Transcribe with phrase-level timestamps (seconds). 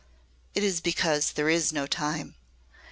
[0.55, 2.33] "It is because there is no time.